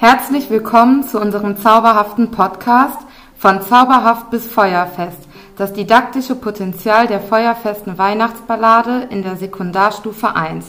Herzlich 0.00 0.48
willkommen 0.48 1.02
zu 1.02 1.20
unserem 1.20 1.56
zauberhaften 1.56 2.30
Podcast 2.30 2.98
von 3.36 3.60
Zauberhaft 3.62 4.30
bis 4.30 4.46
Feuerfest, 4.46 5.18
das 5.56 5.72
didaktische 5.72 6.36
Potenzial 6.36 7.08
der 7.08 7.18
feuerfesten 7.18 7.98
Weihnachtsballade 7.98 9.08
in 9.10 9.24
der 9.24 9.34
Sekundarstufe 9.34 10.36
1. 10.36 10.66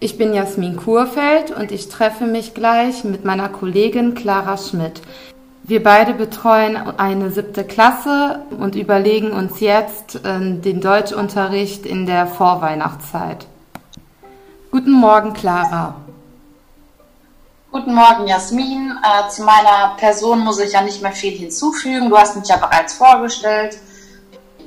Ich 0.00 0.16
bin 0.16 0.32
Jasmin 0.32 0.76
Kurfeld 0.76 1.50
und 1.50 1.70
ich 1.70 1.90
treffe 1.90 2.24
mich 2.24 2.54
gleich 2.54 3.04
mit 3.04 3.26
meiner 3.26 3.50
Kollegin 3.50 4.14
Clara 4.14 4.56
Schmidt. 4.56 5.02
Wir 5.64 5.82
beide 5.82 6.14
betreuen 6.14 6.78
eine 6.96 7.30
siebte 7.30 7.64
Klasse 7.64 8.40
und 8.58 8.74
überlegen 8.74 9.32
uns 9.32 9.60
jetzt 9.60 10.24
äh, 10.24 10.40
den 10.40 10.80
Deutschunterricht 10.80 11.84
in 11.84 12.06
der 12.06 12.26
Vorweihnachtszeit. 12.26 13.46
Guten 14.70 14.92
Morgen, 14.92 15.34
Clara. 15.34 15.96
Guten 17.72 17.94
Morgen, 17.94 18.26
Jasmin. 18.26 18.98
Äh, 19.02 19.30
zu 19.30 19.44
meiner 19.44 19.94
Person 19.96 20.40
muss 20.40 20.60
ich 20.60 20.74
ja 20.74 20.82
nicht 20.82 21.00
mehr 21.00 21.12
viel 21.12 21.32
hinzufügen. 21.38 22.10
Du 22.10 22.18
hast 22.18 22.36
mich 22.36 22.46
ja 22.46 22.58
bereits 22.58 22.92
vorgestellt. 22.92 23.78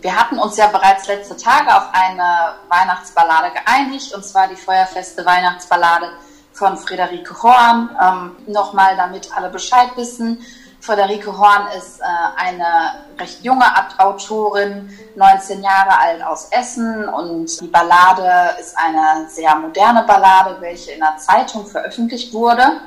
Wir 0.01 0.19
hatten 0.19 0.39
uns 0.39 0.57
ja 0.57 0.65
bereits 0.65 1.05
letzte 1.05 1.37
Tage 1.37 1.67
auf 1.67 1.83
eine 1.93 2.55
Weihnachtsballade 2.67 3.51
geeinigt, 3.51 4.11
und 4.15 4.25
zwar 4.25 4.47
die 4.47 4.55
feuerfeste 4.55 5.23
Weihnachtsballade 5.23 6.13
von 6.51 6.77
Friederike 6.77 7.43
Horn. 7.43 7.95
Ähm, 8.01 8.51
Nochmal, 8.51 8.97
damit 8.97 9.29
alle 9.37 9.51
Bescheid 9.51 9.89
wissen. 9.95 10.43
Friederike 10.85 11.35
Horn 11.35 11.67
ist 11.77 11.99
äh, 11.99 12.03
eine 12.37 13.05
recht 13.19 13.43
junge 13.43 13.65
Autorin, 13.97 14.89
19 15.15 15.63
Jahre 15.63 15.97
alt 15.97 16.21
aus 16.23 16.49
Essen 16.51 17.09
und 17.09 17.59
die 17.59 17.67
Ballade 17.67 18.55
ist 18.59 18.77
eine 18.77 19.27
sehr 19.29 19.55
moderne 19.55 20.03
Ballade, 20.03 20.57
welche 20.59 20.91
in 20.91 20.99
der 20.99 21.17
Zeitung 21.17 21.65
veröffentlicht 21.65 22.33
wurde. 22.33 22.81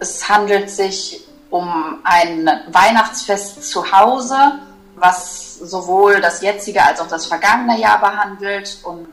Es 0.00 0.28
handelt 0.28 0.68
sich 0.68 1.24
um 1.50 2.00
ein 2.02 2.50
Weihnachtsfest 2.72 3.70
zu 3.70 3.92
Hause, 3.92 4.58
was 4.96 5.58
sowohl 5.58 6.20
das 6.20 6.42
jetzige 6.42 6.82
als 6.82 7.00
auch 7.00 7.08
das 7.08 7.26
vergangene 7.26 7.78
Jahr 7.78 8.00
behandelt 8.00 8.78
und 8.82 9.06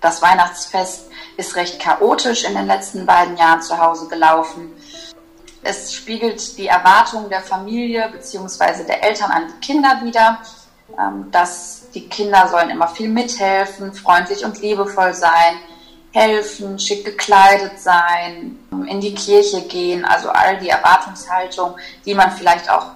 das 0.00 0.22
Weihnachtsfest 0.22 1.08
ist 1.36 1.56
recht 1.56 1.80
chaotisch 1.80 2.44
in 2.44 2.54
den 2.54 2.66
letzten 2.66 3.06
beiden 3.06 3.36
Jahren 3.36 3.62
zu 3.62 3.78
Hause 3.78 4.06
gelaufen. 4.08 4.72
Es 5.64 5.94
spiegelt 5.94 6.58
die 6.58 6.66
Erwartungen 6.66 7.30
der 7.30 7.40
Familie 7.40 8.08
bzw. 8.12 8.84
der 8.86 9.02
Eltern 9.02 9.30
an 9.30 9.44
die 9.48 9.66
Kinder 9.66 10.00
wider, 10.02 10.38
ähm, 10.98 11.30
dass 11.30 11.90
die 11.94 12.06
Kinder 12.06 12.48
sollen 12.48 12.68
immer 12.68 12.88
viel 12.88 13.08
mithelfen, 13.08 13.94
freundlich 13.94 14.44
und 14.44 14.60
liebevoll 14.60 15.14
sein, 15.14 15.56
helfen, 16.12 16.78
schick 16.78 17.06
gekleidet 17.06 17.80
sein, 17.80 18.58
in 18.86 19.00
die 19.00 19.14
Kirche 19.14 19.62
gehen, 19.62 20.04
also 20.04 20.28
all 20.28 20.58
die 20.58 20.68
Erwartungshaltung, 20.68 21.76
die 22.04 22.14
man 22.14 22.30
vielleicht 22.32 22.70
auch 22.70 22.90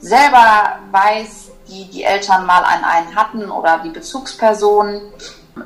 selber 0.00 0.78
weiß, 0.90 1.50
die 1.68 1.84
die 1.90 2.04
Eltern 2.04 2.46
mal 2.46 2.62
an 2.64 2.84
einen 2.84 3.14
hatten 3.14 3.50
oder 3.50 3.80
die 3.84 3.90
Bezugspersonen. 3.90 5.02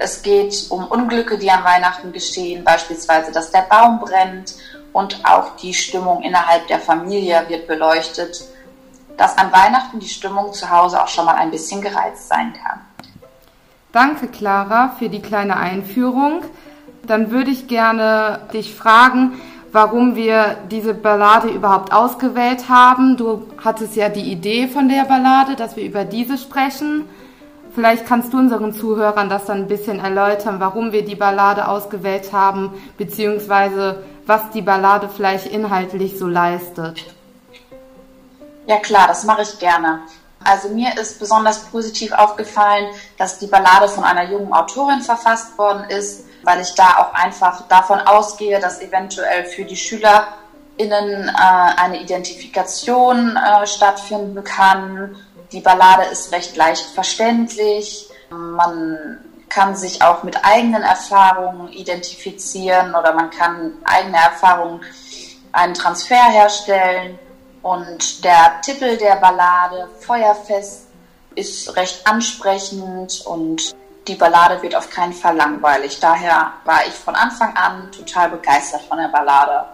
Es 0.00 0.22
geht 0.22 0.66
um 0.70 0.86
Unglücke, 0.86 1.38
die 1.38 1.50
an 1.50 1.64
Weihnachten 1.64 2.12
geschehen, 2.12 2.64
beispielsweise, 2.64 3.30
dass 3.30 3.52
der 3.52 3.62
Baum 3.62 4.00
brennt 4.00 4.54
und 4.92 5.24
auch 5.24 5.56
die 5.56 5.74
Stimmung 5.74 6.22
innerhalb 6.22 6.66
der 6.68 6.80
Familie 6.80 7.44
wird 7.48 7.66
beleuchtet, 7.66 8.44
dass 9.16 9.36
an 9.36 9.52
Weihnachten 9.52 9.98
die 9.98 10.08
Stimmung 10.08 10.52
zu 10.52 10.70
Hause 10.70 11.02
auch 11.02 11.08
schon 11.08 11.24
mal 11.24 11.34
ein 11.34 11.50
bisschen 11.50 11.82
gereizt 11.82 12.28
sein 12.28 12.52
kann. 12.52 12.80
Danke, 13.92 14.28
Clara, 14.28 14.94
für 14.98 15.08
die 15.08 15.20
kleine 15.20 15.56
Einführung. 15.56 16.42
Dann 17.06 17.30
würde 17.30 17.50
ich 17.50 17.68
gerne 17.68 18.40
dich 18.52 18.74
fragen, 18.74 19.40
warum 19.72 20.14
wir 20.14 20.56
diese 20.70 20.94
Ballade 20.94 21.48
überhaupt 21.48 21.92
ausgewählt 21.92 22.68
haben. 22.68 23.16
Du 23.16 23.46
hattest 23.62 23.96
ja 23.96 24.08
die 24.08 24.30
Idee 24.30 24.68
von 24.68 24.88
der 24.88 25.04
Ballade, 25.04 25.56
dass 25.56 25.76
wir 25.76 25.84
über 25.84 26.04
diese 26.04 26.38
sprechen. 26.38 27.08
Vielleicht 27.78 28.06
kannst 28.06 28.32
du 28.32 28.38
unseren 28.38 28.74
Zuhörern 28.74 29.28
das 29.28 29.44
dann 29.44 29.58
ein 29.58 29.68
bisschen 29.68 30.00
erläutern, 30.00 30.58
warum 30.58 30.90
wir 30.90 31.04
die 31.04 31.14
Ballade 31.14 31.68
ausgewählt 31.68 32.32
haben, 32.32 32.74
beziehungsweise 32.96 34.02
was 34.26 34.50
die 34.52 34.62
Ballade 34.62 35.08
vielleicht 35.08 35.46
inhaltlich 35.46 36.18
so 36.18 36.26
leistet. 36.26 37.04
Ja 38.66 38.78
klar, 38.78 39.06
das 39.06 39.22
mache 39.22 39.42
ich 39.42 39.60
gerne. 39.60 40.00
Also 40.42 40.70
mir 40.70 40.98
ist 41.00 41.20
besonders 41.20 41.66
positiv 41.66 42.10
aufgefallen, 42.10 42.88
dass 43.16 43.38
die 43.38 43.46
Ballade 43.46 43.86
von 43.86 44.02
einer 44.02 44.28
jungen 44.28 44.52
Autorin 44.52 45.00
verfasst 45.00 45.56
worden 45.56 45.84
ist, 45.88 46.24
weil 46.42 46.60
ich 46.60 46.74
da 46.74 46.96
auch 46.96 47.14
einfach 47.14 47.68
davon 47.68 48.00
ausgehe, 48.00 48.58
dass 48.58 48.80
eventuell 48.80 49.44
für 49.44 49.64
die 49.64 49.76
SchülerInnen 49.76 51.28
äh, 51.28 51.32
eine 51.76 52.02
Identifikation 52.02 53.36
äh, 53.36 53.64
stattfinden 53.68 54.42
kann. 54.42 55.14
Die 55.52 55.60
Ballade 55.60 56.04
ist 56.04 56.32
recht 56.32 56.56
leicht 56.56 56.84
verständlich. 56.86 58.08
Man 58.30 59.18
kann 59.48 59.74
sich 59.74 60.02
auch 60.02 60.22
mit 60.22 60.44
eigenen 60.44 60.82
Erfahrungen 60.82 61.72
identifizieren 61.72 62.94
oder 62.94 63.14
man 63.14 63.30
kann 63.30 63.72
eigene 63.84 64.18
Erfahrungen, 64.18 64.80
einen 65.52 65.74
Transfer 65.74 66.24
herstellen. 66.30 67.18
Und 67.62 68.24
der 68.24 68.60
Titel 68.62 68.96
der 68.98 69.16
Ballade, 69.16 69.88
Feuerfest, 70.00 70.86
ist 71.34 71.74
recht 71.76 72.06
ansprechend 72.06 73.22
und 73.26 73.74
die 74.06 74.14
Ballade 74.14 74.60
wird 74.62 74.74
auf 74.74 74.90
keinen 74.90 75.12
Fall 75.12 75.36
langweilig. 75.36 75.98
Daher 76.00 76.52
war 76.64 76.86
ich 76.86 76.94
von 76.94 77.14
Anfang 77.14 77.54
an 77.56 77.90
total 77.92 78.30
begeistert 78.30 78.82
von 78.82 78.98
der 78.98 79.08
Ballade. 79.08 79.66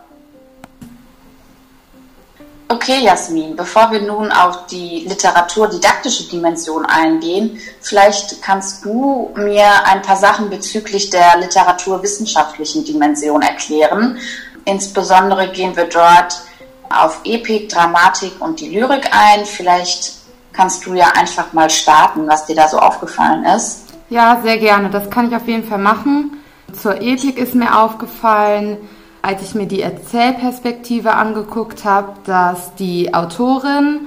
Okay, 2.69 3.04
Jasmin, 3.04 3.56
bevor 3.56 3.91
wir 3.91 4.00
nun 4.00 4.32
auf 4.32 4.66
die 4.66 5.04
literaturdidaktische 5.06 6.28
Dimension 6.30 6.86
eingehen, 6.86 7.58
vielleicht 7.80 8.41
kannst 8.42 8.84
du 8.84 9.30
mir 9.36 9.66
ein 9.84 10.00
paar 10.00 10.16
Sachen 10.16 10.48
bezüglich 10.48 11.10
der 11.10 11.38
literaturwissenschaftlichen 11.38 12.84
Dimension 12.84 13.42
erklären. 13.42 14.19
Insbesondere 14.64 15.52
gehen 15.52 15.76
wir 15.76 15.84
dort 15.84 16.42
auf 16.88 17.20
Epik, 17.25 17.69
Dramatik 17.69 18.32
und 18.41 18.60
die 18.60 18.70
Lyrik 18.70 19.10
ein. 19.12 19.44
Vielleicht 19.44 20.14
kannst 20.52 20.86
du 20.86 20.94
ja 20.94 21.08
einfach 21.19 21.52
mal 21.52 21.69
starten, 21.69 22.26
was 22.26 22.46
dir 22.46 22.56
da 22.56 22.66
so 22.69 22.78
aufgefallen 22.78 23.44
ist. 23.44 23.82
Ja, 24.08 24.41
sehr 24.42 24.56
gerne. 24.58 24.88
Das 24.88 25.10
kann 25.10 25.28
ich 25.28 25.36
auf 25.36 25.46
jeden 25.46 25.69
Fall 25.69 25.78
machen. 25.78 26.38
Zur 26.81 27.00
Epik 27.00 27.38
ist 27.38 27.54
mir 27.54 27.78
aufgefallen, 27.78 28.78
als 29.25 29.41
ich 29.41 29.55
mir 29.55 29.67
die 29.67 29.81
Erzählperspektive 29.81 31.15
angeguckt 31.15 31.87
habe, 31.87 32.12
dass 32.27 32.75
die 32.75 33.15
Autorin 33.15 34.01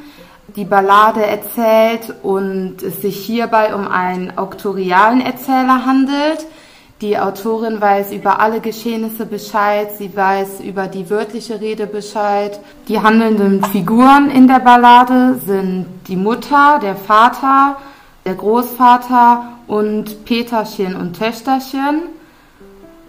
die 0.55 0.63
Ballade 0.63 1.25
erzählt 1.25 2.13
und 2.21 2.83
es 2.83 3.01
sich 3.01 3.17
hierbei 3.17 3.73
um 3.73 3.87
einen 3.87 4.37
auktorialen 4.37 5.21
Erzähler 5.21 5.85
handelt. 5.87 6.45
Die 7.01 7.17
Autorin 7.17 7.81
weiß 7.81 8.11
über 8.11 8.39
alle 8.39 8.59
Geschehnisse 8.59 9.25
Bescheid, 9.25 9.89
sie 9.97 10.15
weiß 10.15 10.59
über 10.61 10.87
die 10.87 11.09
wörtliche 11.09 11.59
Rede 11.59 11.87
Bescheid. 11.87 12.59
Die 12.87 12.99
handelnden 12.99 13.63
Figuren 13.63 14.29
in 14.29 14.47
der 14.47 14.59
Ballade 14.59 15.39
sind 15.43 15.87
die 16.07 16.15
Mutter, 16.15 16.79
der 16.79 16.95
Vater, 16.95 17.77
der 18.23 18.35
Großvater 18.35 19.49
und 19.65 20.25
Peterchen 20.25 20.95
und 20.95 21.17
Töchterchen. 21.17 22.03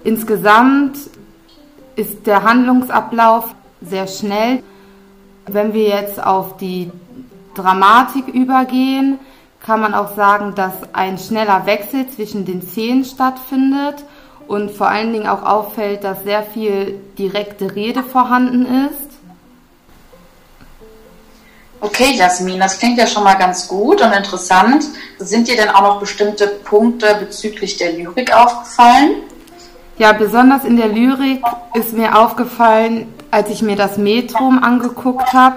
Insgesamt 0.04 0.96
ist 1.98 2.26
der 2.26 2.44
Handlungsablauf 2.44 3.54
sehr 3.80 4.06
schnell. 4.06 4.62
Wenn 5.46 5.72
wir 5.72 5.88
jetzt 5.88 6.22
auf 6.22 6.56
die 6.58 6.90
Dramatik 7.54 8.28
übergehen, 8.28 9.18
kann 9.64 9.80
man 9.80 9.94
auch 9.94 10.14
sagen, 10.14 10.54
dass 10.54 10.72
ein 10.92 11.18
schneller 11.18 11.66
Wechsel 11.66 12.08
zwischen 12.08 12.44
den 12.44 12.62
Szenen 12.62 13.04
stattfindet 13.04 14.04
und 14.46 14.70
vor 14.70 14.88
allen 14.88 15.12
Dingen 15.12 15.26
auch 15.26 15.42
auffällt, 15.42 16.04
dass 16.04 16.22
sehr 16.22 16.44
viel 16.44 17.00
direkte 17.18 17.74
Rede 17.74 18.04
vorhanden 18.04 18.64
ist. 18.86 19.08
Okay, 21.80 22.14
Jasmin, 22.14 22.60
das 22.60 22.78
klingt 22.78 22.98
ja 22.98 23.06
schon 23.06 23.24
mal 23.24 23.34
ganz 23.34 23.66
gut 23.66 24.00
und 24.02 24.12
interessant. 24.12 24.84
Sind 25.18 25.48
dir 25.48 25.56
denn 25.56 25.68
auch 25.68 25.82
noch 25.82 26.00
bestimmte 26.00 26.46
Punkte 26.46 27.16
bezüglich 27.18 27.76
der 27.76 27.92
Lyrik 27.92 28.32
aufgefallen? 28.34 29.22
Ja, 29.98 30.12
besonders 30.12 30.64
in 30.64 30.76
der 30.76 30.86
Lyrik 30.86 31.42
ist 31.74 31.92
mir 31.92 32.16
aufgefallen, 32.16 33.12
als 33.32 33.50
ich 33.50 33.62
mir 33.62 33.74
das 33.74 33.98
Metrum 33.98 34.62
angeguckt 34.62 35.32
habe, 35.32 35.56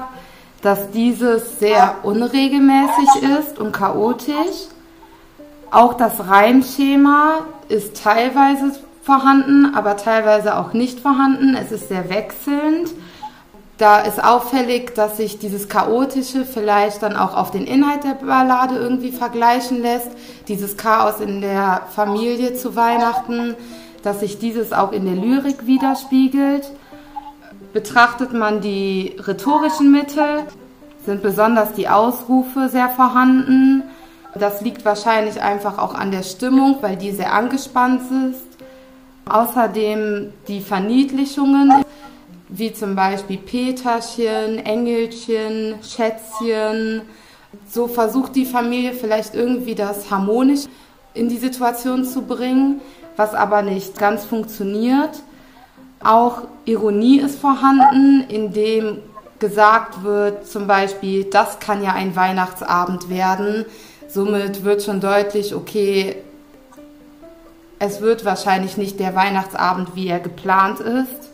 dass 0.63 0.89
dieses 0.89 1.59
sehr 1.59 1.97
unregelmäßig 2.01 3.21
ist 3.39 3.59
und 3.59 3.71
chaotisch. 3.71 4.65
Auch 5.69 5.93
das 5.93 6.27
Reimschema 6.27 7.45
ist 7.69 8.03
teilweise 8.03 8.79
vorhanden, 9.03 9.75
aber 9.75 9.95
teilweise 9.95 10.57
auch 10.57 10.73
nicht 10.73 10.99
vorhanden. 11.01 11.55
Es 11.55 11.71
ist 11.71 11.89
sehr 11.89 12.09
wechselnd. 12.09 12.89
Da 13.77 13.99
ist 13.99 14.23
auffällig, 14.23 14.95
dass 14.95 15.17
sich 15.17 15.37
dieses 15.37 15.69
Chaotische 15.69 16.45
vielleicht 16.45 17.03
dann 17.03 17.15
auch 17.15 17.35
auf 17.35 17.51
den 17.51 17.67
Inhalt 17.67 18.03
der 18.03 18.15
Ballade 18.15 18.75
irgendwie 18.75 19.11
vergleichen 19.11 19.83
lässt. 19.83 20.09
Dieses 20.47 20.77
Chaos 20.77 21.19
in 21.19 21.41
der 21.41 21.81
Familie 21.95 22.55
zu 22.55 22.75
Weihnachten 22.75 23.55
dass 24.03 24.19
sich 24.19 24.39
dieses 24.39 24.73
auch 24.73 24.91
in 24.91 25.05
der 25.05 25.15
Lyrik 25.15 25.65
widerspiegelt. 25.67 26.71
Betrachtet 27.73 28.33
man 28.33 28.61
die 28.61 29.15
rhetorischen 29.19 29.91
Mittel, 29.91 30.43
sind 31.05 31.21
besonders 31.21 31.73
die 31.73 31.87
Ausrufe 31.87 32.69
sehr 32.69 32.89
vorhanden. 32.89 33.83
Das 34.35 34.61
liegt 34.61 34.85
wahrscheinlich 34.85 35.41
einfach 35.41 35.77
auch 35.77 35.93
an 35.93 36.11
der 36.11 36.23
Stimmung, 36.23 36.77
weil 36.81 36.95
die 36.95 37.11
sehr 37.11 37.33
angespannt 37.33 38.01
ist. 38.29 38.47
Außerdem 39.29 40.33
die 40.47 40.61
Verniedlichungen, 40.61 41.85
wie 42.49 42.73
zum 42.73 42.95
Beispiel 42.95 43.37
Peterchen, 43.37 44.59
Engelchen, 44.59 45.75
Schätzchen. 45.83 47.03
So 47.69 47.87
versucht 47.87 48.35
die 48.35 48.45
Familie 48.45 48.93
vielleicht 48.93 49.35
irgendwie 49.35 49.75
das 49.75 50.09
harmonisch 50.11 50.65
in 51.13 51.29
die 51.29 51.37
Situation 51.37 52.05
zu 52.05 52.21
bringen, 52.21 52.81
was 53.17 53.33
aber 53.33 53.61
nicht 53.61 53.97
ganz 53.97 54.25
funktioniert. 54.25 55.21
Auch 56.03 56.43
Ironie 56.65 57.19
ist 57.19 57.39
vorhanden, 57.39 58.25
indem 58.29 58.99
gesagt 59.39 60.03
wird, 60.03 60.47
zum 60.47 60.67
Beispiel, 60.67 61.25
das 61.25 61.59
kann 61.59 61.83
ja 61.83 61.93
ein 61.93 62.15
Weihnachtsabend 62.15 63.09
werden. 63.09 63.65
Somit 64.07 64.63
wird 64.63 64.83
schon 64.83 65.01
deutlich, 65.01 65.55
okay, 65.55 66.15
es 67.79 68.01
wird 68.01 68.23
wahrscheinlich 68.25 68.77
nicht 68.77 68.99
der 68.99 69.15
Weihnachtsabend, 69.15 69.95
wie 69.95 70.07
er 70.07 70.19
geplant 70.19 70.79
ist. 70.79 71.31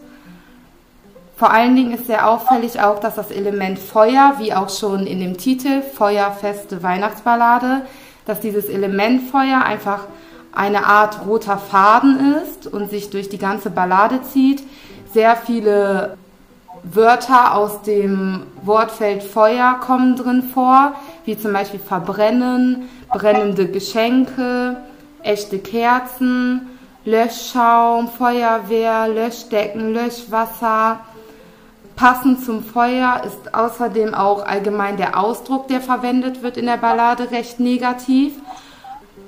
Vor 1.36 1.52
allen 1.52 1.76
Dingen 1.76 1.92
ist 1.92 2.08
sehr 2.08 2.28
auffällig 2.28 2.80
auch, 2.80 3.00
dass 3.00 3.16
das 3.16 3.30
Element 3.32 3.78
Feuer, 3.78 4.36
wie 4.40 4.54
auch 4.54 4.70
schon 4.70 5.06
in 5.06 5.20
dem 5.20 5.38
Titel 5.38 5.82
Feuerfeste 5.82 6.82
Weihnachtsballade, 6.82 7.86
dass 8.26 8.40
dieses 8.40 8.66
Element 8.66 9.30
Feuer 9.30 9.62
einfach 9.64 10.06
eine 10.58 10.86
Art 10.86 11.26
roter 11.28 11.58
Faden 11.58 12.36
ist 12.42 12.66
und 12.68 12.90
sich 12.90 13.10
durch 13.10 13.30
die 13.30 13.38
ganze 13.38 13.70
Ballade 13.70 14.22
zieht. 14.24 14.64
Sehr 15.14 15.36
viele 15.36 16.18
Wörter 16.84 17.56
aus 17.56 17.84
dem 17.84 18.44
Wortfeld 18.64 19.24
Feuer 19.24 19.76
kommen 19.80 20.16
drin 20.16 20.44
vor, 20.44 20.94
wie 21.26 21.38
zum 21.38 21.54
Beispiel 21.54 21.80
verbrennen, 21.80 22.90
brennende 23.10 23.68
Geschenke, 23.68 24.78
echte 25.22 25.60
Kerzen, 25.60 26.70
Löschschaum, 27.06 28.08
Feuerwehr, 28.08 29.08
Löschdecken, 29.08 29.94
Löschwasser. 29.94 31.02
Passend 31.96 32.44
zum 32.44 32.64
Feuer 32.64 33.22
ist 33.26 33.54
außerdem 33.54 34.14
auch 34.14 34.46
allgemein 34.46 34.98
der 34.98 35.20
Ausdruck, 35.20 35.68
der 35.68 35.82
verwendet 35.82 36.42
wird 36.42 36.58
in 36.58 36.66
der 36.66 36.78
Ballade, 36.78 37.32
recht 37.32 37.60
negativ. 37.60 38.34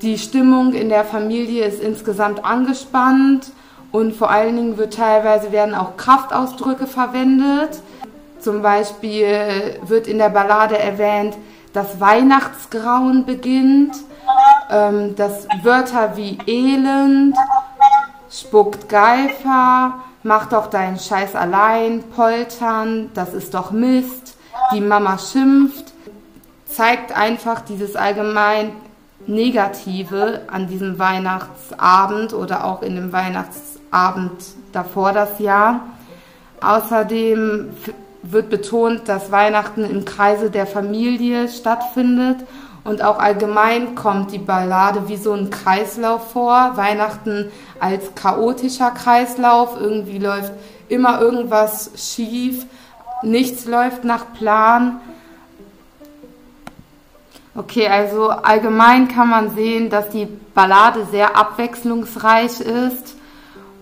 Die 0.01 0.17
Stimmung 0.17 0.73
in 0.73 0.87
der 0.87 1.03
Familie 1.03 1.65
ist 1.65 1.81
insgesamt 1.81 2.45
angespannt 2.45 3.51
und 3.91 4.15
vor 4.15 4.29
allen 4.31 4.55
Dingen 4.55 4.77
wird 4.77 4.93
teilweise 4.93 5.51
werden 5.51 5.75
auch 5.75 5.97
Kraftausdrücke 5.97 6.87
verwendet. 6.87 7.81
Zum 8.39 8.61
Beispiel 8.61 9.77
wird 9.81 10.07
in 10.07 10.17
der 10.17 10.29
Ballade 10.29 10.77
erwähnt, 10.77 11.35
das 11.73 11.99
Weihnachtsgrauen 11.99 13.25
beginnt, 13.25 13.95
ähm, 14.71 15.15
dass 15.17 15.47
Wörter 15.63 16.15
wie 16.15 16.37
elend, 16.47 17.35
spuckt 18.31 18.87
Geifer, 18.87 19.95
mach 20.23 20.45
doch 20.45 20.67
deinen 20.67 20.97
Scheiß 20.97 21.35
allein, 21.35 22.03
poltern, 22.15 23.09
das 23.13 23.33
ist 23.33 23.53
doch 23.53 23.71
Mist, 23.71 24.37
die 24.71 24.81
Mama 24.81 25.17
schimpft, 25.17 25.91
zeigt 26.65 27.11
einfach 27.11 27.61
dieses 27.61 27.97
allgemein 27.97 28.71
Negative 29.29 30.41
an 30.47 30.67
diesem 30.67 30.97
Weihnachtsabend 30.97 32.33
oder 32.33 32.65
auch 32.65 32.81
in 32.81 32.95
dem 32.95 33.11
Weihnachtsabend 33.11 34.41
davor 34.71 35.13
das 35.13 35.39
Jahr. 35.39 35.81
Außerdem 36.61 37.69
wird 38.23 38.49
betont, 38.49 39.07
dass 39.07 39.31
Weihnachten 39.31 39.83
im 39.83 40.03
Kreise 40.03 40.49
der 40.49 40.67
Familie 40.67 41.47
stattfindet 41.47 42.37
und 42.83 43.03
auch 43.03 43.19
allgemein 43.19 43.95
kommt 43.95 44.31
die 44.31 44.39
Ballade 44.39 45.07
wie 45.07 45.17
so 45.17 45.33
ein 45.33 45.49
Kreislauf 45.49 46.31
vor. 46.31 46.71
Weihnachten 46.75 47.51
als 47.79 48.15
chaotischer 48.15 48.91
Kreislauf, 48.91 49.79
irgendwie 49.79 50.17
läuft 50.17 50.53
immer 50.87 51.21
irgendwas 51.21 51.91
schief, 51.95 52.65
nichts 53.21 53.65
läuft 53.65 54.03
nach 54.05 54.33
Plan. 54.33 55.01
Okay, 57.59 57.89
also 57.89 58.29
allgemein 58.29 59.09
kann 59.09 59.29
man 59.29 59.53
sehen, 59.53 59.89
dass 59.89 60.07
die 60.07 60.29
Ballade 60.55 61.05
sehr 61.11 61.35
abwechslungsreich 61.35 62.61
ist 62.61 63.17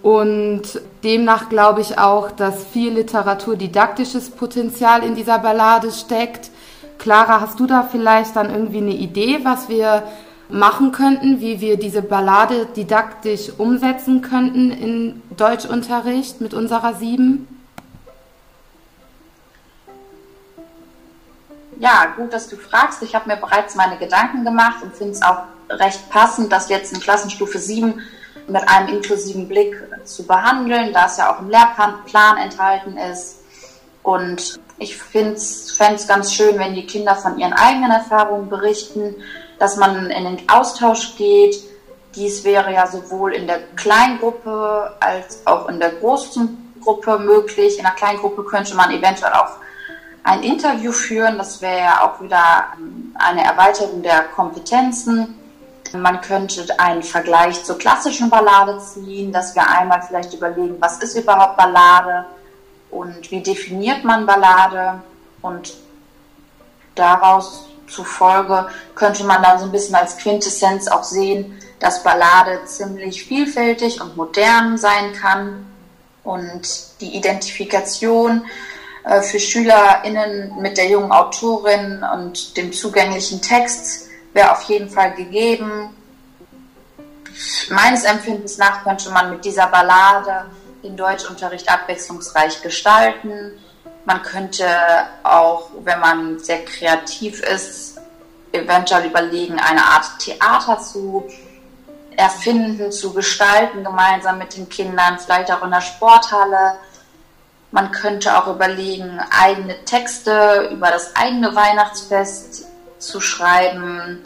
und 0.02 0.64
demnach 1.04 1.48
glaube 1.48 1.82
ich 1.82 2.00
auch, 2.00 2.32
dass 2.32 2.66
viel 2.66 2.94
literaturdidaktisches 2.94 4.32
Potenzial 4.32 5.04
in 5.04 5.14
dieser 5.14 5.38
Ballade 5.38 5.92
steckt. 5.92 6.50
Clara, 6.98 7.40
hast 7.40 7.60
du 7.60 7.68
da 7.68 7.84
vielleicht 7.84 8.36
dann 8.36 8.50
irgendwie 8.50 8.80
eine 8.80 8.96
Idee, 8.96 9.42
was 9.44 9.70
wir 9.70 10.02
machen 10.50 10.92
könnten, 10.92 11.40
wie 11.40 11.62
wir 11.62 11.78
diese 11.78 12.02
Ballade 12.02 12.66
didaktisch 12.76 13.52
umsetzen 13.60 14.24
könnten 14.24 14.72
in 14.72 15.22
Deutschunterricht 15.38 16.42
mit 16.42 16.56
unserer 16.56 16.96
sieben? 16.96 17.48
Ja, 21.80 22.14
gut, 22.16 22.34
dass 22.34 22.48
du 22.50 22.56
fragst. 22.56 23.04
Ich 23.04 23.14
habe 23.14 23.30
mir 23.30 23.38
bereits 23.38 23.76
meine 23.76 23.98
Gedanken 23.98 24.44
gemacht 24.44 24.82
und 24.82 24.96
finde 24.96 25.14
es 25.14 25.22
auch 25.22 25.44
recht 25.70 26.10
passend, 26.10 26.52
das 26.52 26.70
jetzt 26.70 26.94
in 26.94 27.00
Klassenstufe 27.00 27.60
7 27.60 28.02
mit 28.48 28.68
einem 28.68 28.88
inklusiven 28.96 29.48
Blick 29.48 29.76
zu 30.06 30.26
behandeln, 30.26 30.94
da 30.94 31.06
es 31.06 31.18
ja 31.18 31.34
auch 31.34 31.42
im 31.42 31.50
Lehrplan 31.50 32.38
enthalten 32.38 32.98
ist. 32.98 33.40
Und 34.04 34.60
ich 34.80 34.98
fände 34.98 35.34
es 35.34 36.08
ganz 36.08 36.34
schön, 36.34 36.58
wenn 36.58 36.74
die 36.74 36.86
Kinder 36.86 37.16
von 37.16 37.38
ihren 37.38 37.54
eigenen 37.54 37.92
Erfahrungen 37.92 38.50
berichten, 38.50 39.16
dass 39.60 39.76
man 39.76 40.10
in 40.10 40.24
den 40.24 40.50
Austausch 40.50 41.18
geht. 41.18 41.58
Dies 42.16 42.44
wäre 42.44 42.74
ja 42.74 42.88
sowohl 42.88 43.34
in 43.34 43.48
der 43.48 43.60
Kleingruppe 43.76 44.96
als 45.00 45.46
auch 45.46 45.68
in 45.68 45.80
der 45.80 45.92
großen 45.92 46.74
Gruppe 46.82 47.20
möglich. 47.20 47.78
In 47.78 47.84
der 47.84 47.94
Kleingruppe 47.94 48.44
könnte 48.46 48.76
man 48.76 48.92
eventuell 48.92 49.34
auch 49.34 49.58
ein 50.28 50.44
Interview 50.44 50.92
führen. 50.92 51.38
Das 51.38 51.62
wäre 51.62 51.80
ja 51.80 52.06
auch 52.06 52.22
wieder 52.22 52.66
eine 53.16 53.46
Erweiterung 53.46 54.04
der 54.04 54.24
Kompetenzen. 54.36 55.36
Man 55.94 56.20
könnte 56.20 56.78
einen 56.78 57.02
Vergleich 57.02 57.64
zur 57.64 57.78
klassischen 57.78 58.30
Ballade 58.30 58.78
ziehen, 58.80 59.32
dass 59.32 59.56
wir 59.56 59.66
einmal 59.68 60.02
vielleicht 60.02 60.34
überlegen, 60.34 60.76
was 60.80 61.02
ist 61.02 61.16
überhaupt 61.16 61.56
Ballade 61.56 62.26
und 62.92 63.32
wie 63.32 63.42
definiert 63.42 64.04
man 64.04 64.26
Ballade 64.26 65.02
und 65.42 65.74
daraus 66.94 67.70
zufolge 67.88 68.68
könnte 68.96 69.24
man 69.24 69.42
dann 69.42 69.60
so 69.60 69.66
ein 69.66 69.72
bisschen 69.72 69.96
als 69.96 70.18
Quintessenz 70.18 70.90
auch 70.90 71.06
sehen, 71.06 71.58
dass 71.80 72.04
Ballade 72.04 72.66
ziemlich 72.66 73.24
vielfältig 73.24 74.02
und 74.02 74.18
modern 74.18 74.78
sein 74.78 75.14
kann 75.14 75.66
und 76.26 76.68
die 77.00 77.16
Identifikation 77.16 78.46
äh, 79.08 79.22
für 79.22 79.40
SchülerInnen 79.40 80.62
mit 80.62 80.78
der 80.78 80.90
jungen 80.90 81.12
Autorin 81.12 82.04
und 82.14 82.58
dem 82.58 82.74
zugänglichen 82.74 83.42
Text 83.42 84.10
wäre 84.34 84.52
auf 84.52 84.64
jeden 84.64 84.90
Fall 84.90 85.14
gegeben. 85.14 85.96
Meines 87.70 88.04
Empfindens 88.04 88.58
nach 88.58 88.84
könnte 88.84 89.10
man 89.12 89.30
mit 89.30 89.46
dieser 89.46 89.68
Ballade 89.68 90.46
den 90.84 90.98
Deutschunterricht 90.98 91.72
abwechslungsreich 91.72 92.62
gestalten. 92.62 93.54
Man 94.06 94.22
könnte 94.24 94.68
auch, 95.24 95.70
wenn 95.84 96.00
man 96.00 96.40
sehr 96.40 96.66
kreativ 96.66 97.42
ist, 97.42 98.00
eventuell 98.52 99.06
überlegen, 99.06 99.60
eine 99.60 99.84
Art 99.84 100.20
Theater 100.20 100.80
zu 100.80 101.28
erfinden, 102.18 102.92
zu 102.92 103.14
gestalten, 103.14 103.84
gemeinsam 103.84 104.38
mit 104.38 104.58
den 104.58 104.68
Kindern, 104.68 105.20
vielleicht 105.20 105.52
auch 105.52 105.64
in 105.64 105.72
der 105.72 105.82
Sporthalle 105.82 106.78
man 107.72 107.92
könnte 107.92 108.38
auch 108.38 108.48
überlegen, 108.48 109.20
eigene 109.30 109.84
Texte 109.86 110.70
über 110.72 110.90
das 110.90 111.16
eigene 111.16 111.54
Weihnachtsfest 111.56 112.66
zu 112.98 113.20
schreiben, 113.20 114.24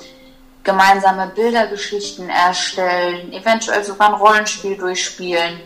gemeinsame 0.64 1.28
Bildergeschichten 1.28 2.30
erstellen, 2.30 3.34
eventuell 3.34 3.84
sogar 3.84 4.10
ein 4.10 4.22
Rollenspiel 4.22 4.78
durchspielen 4.78 5.60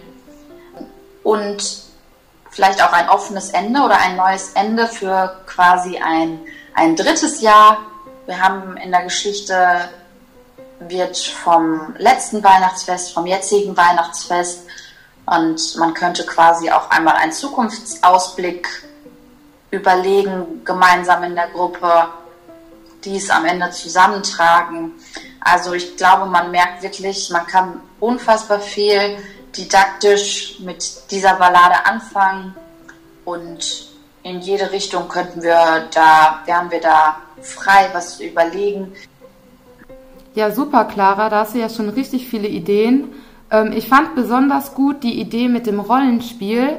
und 1.24 1.84
vielleicht 2.50 2.82
auch 2.82 2.94
ein 2.94 3.10
offenes 3.10 3.50
Ende 3.50 3.82
oder 3.82 3.98
ein 4.00 4.16
neues 4.16 4.54
Ende 4.54 4.88
für 4.88 5.42
quasi 5.46 5.98
ein, 5.98 6.40
ein 6.74 6.96
drittes 6.96 7.42
Jahr. 7.42 7.80
Wir 8.26 8.40
haben 8.40 8.78
in 8.78 8.92
der 8.92 9.04
Geschichte 9.04 9.90
wird 10.80 11.18
vom 11.18 11.96
letzten 11.98 12.44
Weihnachtsfest, 12.44 13.14
vom 13.14 13.26
jetzigen 13.26 13.76
Weihnachtsfest 13.76 14.66
und 15.26 15.78
man 15.78 15.94
könnte 15.94 16.26
quasi 16.26 16.70
auch 16.70 16.90
einmal 16.90 17.16
einen 17.16 17.32
Zukunftsausblick 17.32 18.68
überlegen, 19.72 20.64
gemeinsam 20.64 21.24
in 21.24 21.36
der 21.36 21.48
Gruppe, 21.48 22.08
dies 23.04 23.30
am 23.30 23.46
Ende 23.46 23.70
zusammentragen. 23.72 24.94
Also 25.42 25.74
ich 25.74 25.96
glaube, 25.98 26.26
man 26.26 26.52
merkt 26.52 26.84
wirklich, 26.84 27.30
man 27.30 27.46
kann 27.46 27.80
unfassbar 28.00 28.60
viel 28.60 29.18
didaktisch 29.56 30.60
mit 30.60 31.12
dieser 31.12 31.36
Ballade 31.36 31.86
anfangen. 31.86 32.56
und 33.26 33.90
in 34.24 34.40
jede 34.40 34.72
Richtung 34.72 35.08
könnten 35.08 35.44
wir 35.44 35.88
da, 35.94 36.42
wären 36.46 36.72
wir 36.72 36.82
da 36.82 37.18
frei, 37.44 37.90
was 37.94 38.18
zu 38.18 38.24
überlegen. 38.26 38.92
Ja, 40.34 40.50
super, 40.52 40.86
Clara, 40.86 41.30
da 41.30 41.42
hast 41.42 41.54
du 41.54 41.60
ja 41.60 41.70
schon 41.70 41.90
richtig 41.90 42.28
viele 42.28 42.48
Ideen. 42.48 43.14
Ähm, 43.56 43.72
ich 43.76 43.88
fand 43.88 44.16
besonders 44.16 44.74
gut 44.74 45.04
die 45.04 45.20
Idee 45.20 45.48
mit 45.48 45.68
dem 45.68 45.80
Rollenspiel. 45.80 46.78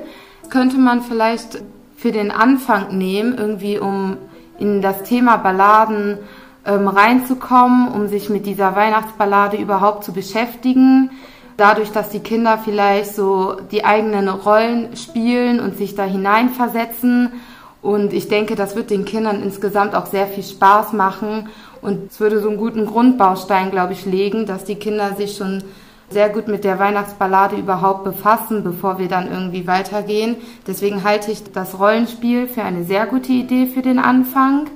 Könnte 0.51 0.79
man 0.79 1.03
vielleicht 1.03 1.63
für 1.97 2.13
den 2.13 2.31
Anfang 2.31 2.97
nehmen, 2.97 3.37
irgendwie 3.37 3.79
um 3.79 4.17
in 4.59 4.83
das 4.83 5.03
Thema 5.03 5.37
Balladen 5.39 6.19
ähm, 6.65 6.89
reinzukommen, 6.89 7.89
um 7.89 8.09
sich 8.09 8.29
mit 8.29 8.47
dieser 8.47 8.77
Weihnachtsballade 8.77 9.57
überhaupt 9.57 10.05
zu 10.05 10.13
beschäftigen. 10.13 11.11
Dadurch, 11.57 11.91
dass 11.91 12.11
die 12.11 12.21
Kinder 12.21 12.59
vielleicht 12.59 13.15
so 13.15 13.57
die 13.71 13.85
eigenen 13.85 14.29
Rollen 14.29 14.95
spielen 14.95 15.59
und 15.59 15.79
sich 15.79 15.95
da 15.95 16.05
hineinversetzen. 16.05 17.33
Und 17.81 18.13
ich 18.13 18.29
denke, 18.29 18.57
das 18.57 18.77
wird 18.77 18.91
den 18.91 19.05
Kindern 19.05 19.43
insgesamt 19.43 19.95
auch 19.95 20.07
sehr 20.07 20.27
viel 20.27 20.43
Spaß 20.43 20.93
machen. 20.93 21.49
Und 21.81 22.11
es 22.11 22.21
würde 22.21 22.41
so 22.41 22.49
einen 22.49 22.59
guten 22.59 22.85
Grundbaustein, 22.85 23.71
glaube 23.71 23.95
ich, 23.95 24.05
legen, 24.05 24.45
dass 24.45 24.65
die 24.65 24.75
Kinder 24.75 25.15
sich 25.15 25.37
schon 25.37 25.63
sehr 26.11 26.29
gut 26.29 26.49
mit 26.49 26.65
der 26.65 26.79
Weihnachtsballade 26.79 27.57
überhaupt 27.57 28.05
befassen, 28.05 28.63
bevor 28.63 28.99
wir 28.99 29.09
dann 29.09 29.31
irgendwie 29.31 29.67
weitergehen. 29.67 30.37
Deswegen 30.67 31.03
halte 31.03 31.33
ich 31.33 31.43
das 31.53 31.79
Rollenspiel 31.79 32.47
für 32.47 32.63
eine 32.63 32.85
sehr 32.85 33.07
gute 33.07 33.33
Idee 33.33 33.67
für 33.67 33.83
den 33.83 33.99
Anfang. 33.99 34.71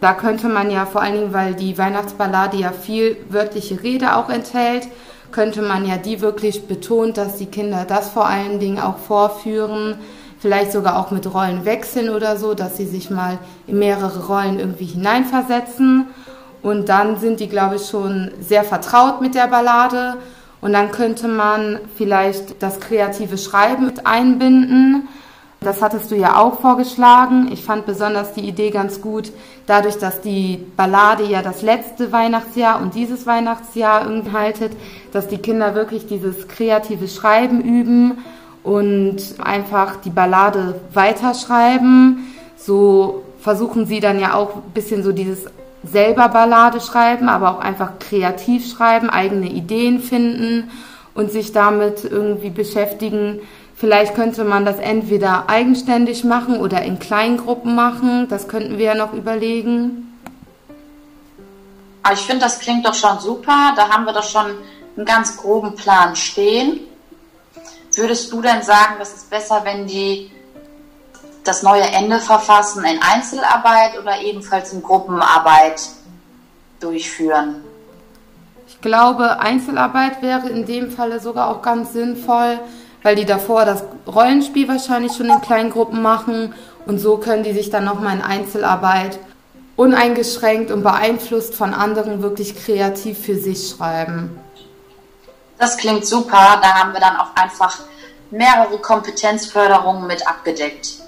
Da 0.00 0.14
könnte 0.14 0.48
man 0.48 0.70
ja 0.70 0.86
vor 0.86 1.02
allen 1.02 1.14
Dingen, 1.14 1.32
weil 1.32 1.54
die 1.54 1.76
Weihnachtsballade 1.76 2.56
ja 2.56 2.72
viel 2.72 3.16
wörtliche 3.28 3.82
Rede 3.82 4.16
auch 4.16 4.30
enthält, 4.30 4.88
könnte 5.30 5.62
man 5.62 5.86
ja 5.86 5.96
die 5.96 6.20
wirklich 6.20 6.66
betont, 6.66 7.16
dass 7.16 7.36
die 7.36 7.46
Kinder 7.46 7.84
das 7.86 8.08
vor 8.08 8.26
allen 8.26 8.58
Dingen 8.58 8.80
auch 8.80 8.98
vorführen, 8.98 9.98
vielleicht 10.38 10.72
sogar 10.72 10.98
auch 10.98 11.10
mit 11.10 11.32
Rollen 11.32 11.64
wechseln 11.64 12.08
oder 12.08 12.36
so, 12.36 12.54
dass 12.54 12.76
sie 12.76 12.86
sich 12.86 13.10
mal 13.10 13.38
in 13.66 13.78
mehrere 13.78 14.26
Rollen 14.26 14.58
irgendwie 14.58 14.86
hineinversetzen. 14.86 16.08
Und 16.62 16.88
dann 16.88 17.18
sind 17.18 17.40
die, 17.40 17.48
glaube 17.48 17.76
ich, 17.76 17.86
schon 17.86 18.30
sehr 18.40 18.64
vertraut 18.64 19.20
mit 19.20 19.34
der 19.34 19.46
Ballade. 19.46 20.16
Und 20.60 20.72
dann 20.72 20.90
könnte 20.90 21.28
man 21.28 21.80
vielleicht 21.96 22.62
das 22.62 22.80
kreative 22.80 23.38
Schreiben 23.38 23.86
mit 23.86 24.06
einbinden 24.06 25.08
das 25.62 25.82
hattest 25.82 26.10
du 26.10 26.16
ja 26.16 26.38
auch 26.38 26.60
vorgeschlagen. 26.60 27.50
Ich 27.52 27.62
fand 27.64 27.84
besonders 27.84 28.32
die 28.32 28.48
Idee 28.48 28.70
ganz 28.70 29.02
gut, 29.02 29.30
dadurch, 29.66 29.98
dass 29.98 30.22
die 30.22 30.64
Ballade 30.74 31.24
ja 31.24 31.42
das 31.42 31.60
letzte 31.60 32.12
Weihnachtsjahr 32.12 32.80
und 32.80 32.94
dieses 32.94 33.26
Weihnachtsjahr 33.26 34.06
irgendwie 34.06 34.32
haltet, 34.32 34.72
dass 35.12 35.28
die 35.28 35.36
Kinder 35.36 35.74
wirklich 35.74 36.06
dieses 36.06 36.48
kreative 36.48 37.08
Schreiben 37.08 37.60
üben 37.60 38.24
und 38.62 39.18
einfach 39.38 39.96
die 39.96 40.08
Ballade 40.08 40.80
weiterschreiben. 40.94 42.32
So 42.56 43.22
versuchen 43.38 43.84
sie 43.84 44.00
dann 44.00 44.18
ja 44.18 44.32
auch 44.32 44.56
ein 44.56 44.72
bisschen 44.72 45.02
so 45.02 45.12
dieses 45.12 45.44
selber 45.82 46.28
Ballade 46.28 46.80
schreiben, 46.80 47.28
aber 47.28 47.50
auch 47.50 47.60
einfach 47.60 47.98
kreativ 47.98 48.70
schreiben, 48.70 49.10
eigene 49.10 49.48
Ideen 49.48 50.00
finden 50.00 50.70
und 51.14 51.30
sich 51.30 51.52
damit 51.52 52.04
irgendwie 52.04 52.50
beschäftigen, 52.50 53.40
Vielleicht 53.80 54.14
könnte 54.14 54.44
man 54.44 54.66
das 54.66 54.76
entweder 54.76 55.48
eigenständig 55.48 56.22
machen 56.22 56.60
oder 56.60 56.82
in 56.82 56.98
Kleingruppen 56.98 57.74
machen. 57.74 58.28
Das 58.28 58.46
könnten 58.46 58.76
wir 58.76 58.84
ja 58.84 58.94
noch 58.94 59.14
überlegen. 59.14 60.18
Ich 62.12 62.20
finde, 62.20 62.44
das 62.44 62.58
klingt 62.58 62.86
doch 62.86 62.92
schon 62.92 63.18
super. 63.20 63.72
Da 63.76 63.88
haben 63.88 64.04
wir 64.04 64.12
doch 64.12 64.28
schon 64.28 64.54
einen 64.98 65.06
ganz 65.06 65.38
groben 65.38 65.76
Plan 65.76 66.14
stehen. 66.14 66.80
Würdest 67.94 68.30
du 68.30 68.42
denn 68.42 68.60
sagen, 68.60 68.96
das 68.98 69.14
ist 69.14 69.30
besser, 69.30 69.62
wenn 69.64 69.86
die 69.86 70.30
das 71.44 71.62
neue 71.62 71.82
Ende 71.82 72.18
verfassen 72.18 72.84
in 72.84 73.00
Einzelarbeit 73.02 73.98
oder 74.00 74.20
ebenfalls 74.20 74.72
in 74.72 74.82
Gruppenarbeit 74.82 75.82
durchführen? 76.80 77.64
Ich 78.68 78.80
glaube, 78.80 79.40
Einzelarbeit 79.40 80.22
wäre 80.22 80.48
in 80.48 80.64
dem 80.66 80.90
Falle 80.90 81.20
sogar 81.20 81.48
auch 81.48 81.62
ganz 81.62 81.92
sinnvoll, 81.92 82.58
weil 83.02 83.16
die 83.16 83.24
davor 83.24 83.64
das 83.64 83.84
Rollenspiel 84.06 84.68
wahrscheinlich 84.68 85.12
schon 85.12 85.28
in 85.28 85.40
kleinen 85.40 85.70
Gruppen 85.70 86.02
machen 86.02 86.54
und 86.86 86.98
so 86.98 87.18
können 87.18 87.42
die 87.42 87.52
sich 87.52 87.70
dann 87.70 87.84
nochmal 87.84 88.16
in 88.16 88.22
Einzelarbeit 88.22 89.18
uneingeschränkt 89.76 90.70
und 90.70 90.82
beeinflusst 90.82 91.54
von 91.54 91.72
anderen 91.72 92.22
wirklich 92.22 92.56
kreativ 92.56 93.18
für 93.18 93.36
sich 93.36 93.70
schreiben. 93.70 94.38
Das 95.58 95.76
klingt 95.76 96.06
super, 96.06 96.58
da 96.62 96.74
haben 96.74 96.92
wir 96.92 97.00
dann 97.00 97.16
auch 97.16 97.34
einfach 97.34 97.78
mehrere 98.30 98.78
Kompetenzförderungen 98.78 100.06
mit 100.06 100.26
abgedeckt. 100.26 100.99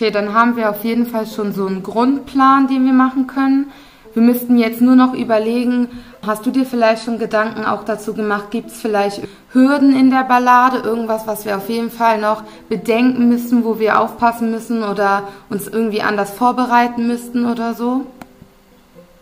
Okay, 0.00 0.10
dann 0.10 0.32
haben 0.32 0.56
wir 0.56 0.70
auf 0.70 0.82
jeden 0.82 1.04
Fall 1.04 1.26
schon 1.26 1.52
so 1.52 1.66
einen 1.66 1.82
Grundplan, 1.82 2.68
den 2.68 2.86
wir 2.86 2.94
machen 2.94 3.26
können. 3.26 3.70
Wir 4.14 4.22
müssten 4.22 4.56
jetzt 4.56 4.80
nur 4.80 4.96
noch 4.96 5.12
überlegen, 5.12 5.88
hast 6.26 6.46
du 6.46 6.50
dir 6.50 6.64
vielleicht 6.64 7.04
schon 7.04 7.18
Gedanken 7.18 7.66
auch 7.66 7.84
dazu 7.84 8.14
gemacht, 8.14 8.50
gibt 8.50 8.70
es 8.70 8.80
vielleicht 8.80 9.20
Hürden 9.52 9.94
in 9.94 10.10
der 10.10 10.24
Ballade, 10.24 10.78
irgendwas, 10.78 11.26
was 11.26 11.44
wir 11.44 11.54
auf 11.54 11.68
jeden 11.68 11.90
Fall 11.90 12.16
noch 12.16 12.44
bedenken 12.70 13.28
müssen, 13.28 13.62
wo 13.62 13.78
wir 13.78 14.00
aufpassen 14.00 14.50
müssen 14.50 14.84
oder 14.84 15.24
uns 15.50 15.68
irgendwie 15.68 16.00
anders 16.00 16.30
vorbereiten 16.30 17.06
müssten 17.06 17.44
oder 17.44 17.74
so? 17.74 18.06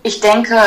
Ich 0.04 0.20
denke, 0.20 0.60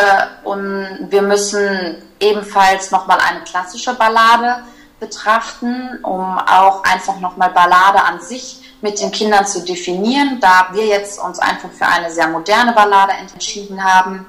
und 0.43 1.07
wir 1.09 1.21
müssen 1.21 1.95
ebenfalls 2.19 2.91
nochmal 2.91 3.19
eine 3.29 3.45
klassische 3.45 3.93
Ballade 3.93 4.61
betrachten, 5.01 5.99
um 6.03 6.37
auch 6.37 6.83
einfach 6.83 7.19
nochmal 7.19 7.49
Ballade 7.49 8.01
an 8.01 8.21
sich 8.21 8.77
mit 8.81 9.01
den 9.01 9.11
Kindern 9.11 9.45
zu 9.45 9.65
definieren, 9.65 10.39
da 10.39 10.69
wir 10.71 10.85
jetzt 10.85 11.19
uns 11.19 11.39
einfach 11.39 11.69
für 11.71 11.87
eine 11.87 12.11
sehr 12.11 12.27
moderne 12.27 12.71
Ballade 12.71 13.11
entschieden 13.13 13.83
haben. 13.83 14.25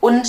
Und 0.00 0.26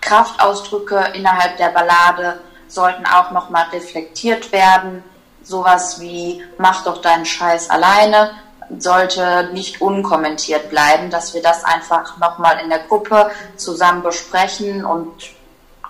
Kraftausdrücke 0.00 1.12
innerhalb 1.14 1.58
der 1.58 1.68
Ballade 1.68 2.40
sollten 2.66 3.06
auch 3.06 3.30
nochmal 3.30 3.66
reflektiert 3.72 4.50
werden. 4.50 5.04
Sowas 5.42 6.00
wie 6.00 6.42
mach 6.58 6.82
doch 6.84 7.02
deinen 7.02 7.26
Scheiß 7.26 7.70
alleine 7.70 8.30
sollte 8.78 9.50
nicht 9.52 9.82
unkommentiert 9.82 10.70
bleiben, 10.70 11.10
dass 11.10 11.34
wir 11.34 11.42
das 11.42 11.62
einfach 11.64 12.16
nochmal 12.18 12.58
in 12.62 12.70
der 12.70 12.78
Gruppe 12.78 13.30
zusammen 13.56 14.02
besprechen 14.02 14.84
und 14.84 15.12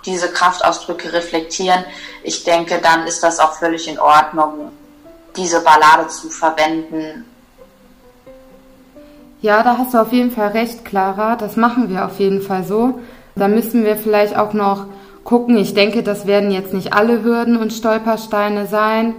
diese 0.05 0.29
Kraftausdrücke 0.29 1.13
reflektieren. 1.13 1.83
Ich 2.23 2.43
denke, 2.43 2.79
dann 2.81 3.07
ist 3.07 3.23
das 3.23 3.39
auch 3.39 3.53
völlig 3.53 3.87
in 3.87 3.99
Ordnung 3.99 4.71
diese 5.35 5.61
Ballade 5.61 6.07
zu 6.07 6.29
verwenden. 6.29 7.25
Ja, 9.41 9.63
da 9.63 9.77
hast 9.77 9.93
du 9.93 9.97
auf 9.97 10.13
jeden 10.13 10.31
Fall 10.31 10.49
recht, 10.49 10.85
Clara. 10.85 11.35
Das 11.35 11.57
machen 11.57 11.89
wir 11.89 12.05
auf 12.05 12.19
jeden 12.19 12.41
Fall 12.41 12.63
so. 12.63 12.99
Da 13.35 13.47
müssen 13.47 13.83
wir 13.83 13.97
vielleicht 13.97 14.37
auch 14.37 14.53
noch 14.53 14.85
gucken. 15.23 15.57
Ich 15.57 15.73
denke, 15.73 16.03
das 16.03 16.27
werden 16.27 16.51
jetzt 16.51 16.73
nicht 16.73 16.93
alle 16.93 17.23
Hürden 17.23 17.57
und 17.57 17.73
Stolpersteine 17.73 18.67
sein. 18.67 19.15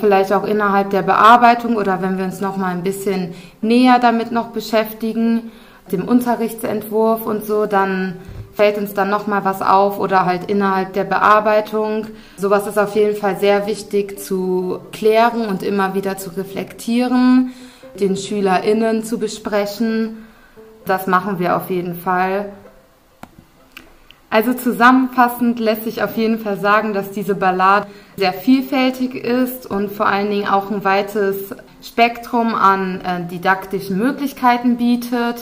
Vielleicht 0.00 0.32
auch 0.32 0.44
innerhalb 0.44 0.90
der 0.90 1.02
Bearbeitung 1.02 1.76
oder 1.76 2.02
wenn 2.02 2.18
wir 2.18 2.24
uns 2.24 2.40
noch 2.40 2.56
mal 2.56 2.72
ein 2.72 2.82
bisschen 2.82 3.34
näher 3.60 3.98
damit 3.98 4.32
noch 4.32 4.48
beschäftigen, 4.48 5.50
dem 5.90 6.06
Unterrichtsentwurf 6.06 7.24
und 7.26 7.44
so, 7.44 7.66
dann 7.66 8.16
fällt 8.58 8.76
uns 8.76 8.92
dann 8.92 9.08
nochmal 9.08 9.44
was 9.44 9.62
auf 9.62 10.00
oder 10.00 10.26
halt 10.26 10.50
innerhalb 10.50 10.92
der 10.92 11.04
Bearbeitung. 11.04 12.08
Sowas 12.36 12.66
ist 12.66 12.76
auf 12.76 12.96
jeden 12.96 13.16
Fall 13.16 13.38
sehr 13.38 13.68
wichtig 13.68 14.18
zu 14.18 14.80
klären 14.90 15.46
und 15.46 15.62
immer 15.62 15.94
wieder 15.94 16.16
zu 16.16 16.30
reflektieren, 16.30 17.52
den 18.00 18.16
SchülerInnen 18.16 19.04
zu 19.04 19.20
besprechen. 19.20 20.26
Das 20.86 21.06
machen 21.06 21.38
wir 21.38 21.56
auf 21.56 21.70
jeden 21.70 21.94
Fall. 21.94 22.46
Also 24.28 24.52
zusammenfassend 24.54 25.60
lässt 25.60 25.84
sich 25.84 26.02
auf 26.02 26.16
jeden 26.16 26.40
Fall 26.40 26.58
sagen, 26.58 26.94
dass 26.94 27.12
diese 27.12 27.36
Ballade 27.36 27.86
sehr 28.16 28.32
vielfältig 28.32 29.14
ist 29.14 29.70
und 29.70 29.92
vor 29.92 30.06
allen 30.06 30.30
Dingen 30.30 30.48
auch 30.48 30.68
ein 30.72 30.82
weites 30.82 31.54
Spektrum 31.80 32.56
an 32.56 33.02
äh, 33.02 33.24
didaktischen 33.30 33.98
Möglichkeiten 33.98 34.78
bietet. 34.78 35.36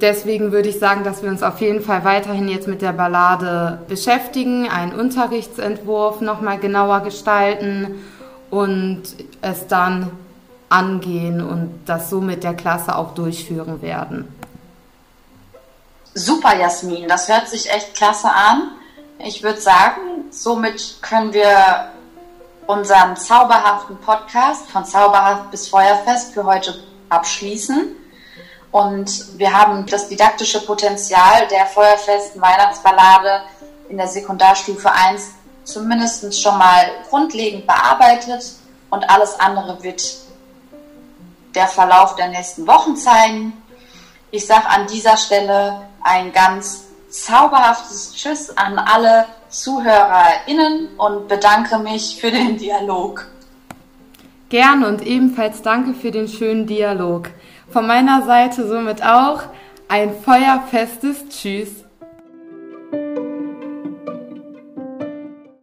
Deswegen 0.00 0.52
würde 0.52 0.68
ich 0.68 0.78
sagen, 0.78 1.04
dass 1.04 1.22
wir 1.22 1.30
uns 1.30 1.42
auf 1.42 1.60
jeden 1.60 1.82
Fall 1.82 2.04
weiterhin 2.04 2.48
jetzt 2.48 2.68
mit 2.68 2.82
der 2.82 2.92
Ballade 2.92 3.80
beschäftigen, 3.88 4.68
einen 4.68 4.92
Unterrichtsentwurf 4.92 6.20
nochmal 6.20 6.58
genauer 6.58 7.00
gestalten 7.00 8.04
und 8.50 9.02
es 9.40 9.66
dann 9.68 10.10
angehen 10.68 11.40
und 11.40 11.80
das 11.86 12.10
so 12.10 12.20
mit 12.20 12.44
der 12.44 12.54
Klasse 12.54 12.96
auch 12.96 13.14
durchführen 13.14 13.80
werden. 13.80 14.28
Super, 16.12 16.58
Jasmin, 16.58 17.08
das 17.08 17.28
hört 17.28 17.48
sich 17.48 17.70
echt 17.70 17.94
klasse 17.94 18.28
an. 18.28 18.72
Ich 19.18 19.42
würde 19.42 19.60
sagen, 19.60 20.24
somit 20.30 20.98
können 21.00 21.32
wir 21.32 21.90
unseren 22.66 23.16
zauberhaften 23.16 23.96
Podcast 23.98 24.68
von 24.70 24.84
Zauberhaft 24.84 25.50
bis 25.50 25.68
Feuerfest 25.68 26.34
für 26.34 26.44
heute 26.44 26.74
abschließen. 27.08 27.96
Und 28.76 29.38
wir 29.38 29.54
haben 29.54 29.86
das 29.86 30.06
didaktische 30.06 30.60
Potenzial 30.60 31.48
der 31.48 31.64
feuerfesten 31.64 32.42
Weihnachtsballade 32.42 33.40
in 33.88 33.96
der 33.96 34.06
Sekundarstufe 34.06 34.92
1 34.92 35.30
zumindest 35.64 36.38
schon 36.38 36.58
mal 36.58 36.84
grundlegend 37.08 37.66
bearbeitet. 37.66 38.44
und 38.90 39.08
alles 39.08 39.40
andere 39.40 39.82
wird 39.82 40.02
der 41.54 41.66
Verlauf 41.68 42.16
der 42.16 42.28
nächsten 42.28 42.66
Wochen 42.66 42.96
zeigen. 42.96 43.54
Ich 44.30 44.46
sage 44.46 44.66
an 44.68 44.86
dieser 44.86 45.16
Stelle 45.16 45.80
ein 46.02 46.30
ganz 46.32 46.84
zauberhaftes 47.08 48.12
Tschüss 48.14 48.54
an 48.58 48.78
alle 48.78 49.24
ZuhörerInnen 49.48 50.98
und 50.98 51.28
bedanke 51.28 51.78
mich 51.78 52.20
für 52.20 52.30
den 52.30 52.58
Dialog. 52.58 53.26
Gerne 54.50 54.86
und 54.86 55.00
ebenfalls 55.00 55.62
danke 55.62 55.94
für 55.94 56.10
den 56.10 56.28
schönen 56.28 56.66
Dialog. 56.66 57.30
Von 57.68 57.86
meiner 57.86 58.22
Seite 58.22 58.66
somit 58.66 59.02
auch 59.02 59.42
ein 59.88 60.14
feuerfestes 60.14 61.28
Tschüss. 61.28 61.85